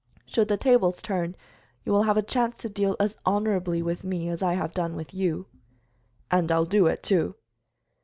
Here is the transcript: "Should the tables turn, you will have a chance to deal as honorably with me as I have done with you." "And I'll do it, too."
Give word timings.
"Should 0.25 0.47
the 0.47 0.57
tables 0.57 0.99
turn, 0.99 1.35
you 1.85 1.91
will 1.91 2.01
have 2.09 2.17
a 2.17 2.23
chance 2.23 2.57
to 2.61 2.69
deal 2.69 2.95
as 2.99 3.17
honorably 3.23 3.83
with 3.83 4.03
me 4.03 4.29
as 4.29 4.41
I 4.41 4.53
have 4.55 4.73
done 4.73 4.95
with 4.95 5.13
you." 5.13 5.45
"And 6.31 6.51
I'll 6.51 6.65
do 6.65 6.87
it, 6.87 7.03
too." 7.03 7.35